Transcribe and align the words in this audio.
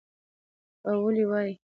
او 0.87 0.95
ولې 1.03 1.23
وايى 1.31 1.53